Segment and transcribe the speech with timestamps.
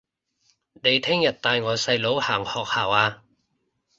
[0.81, 3.21] 你聽日帶我細佬行學校吖